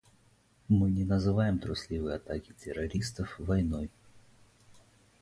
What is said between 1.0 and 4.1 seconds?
называем трусливые атаки террористов войной.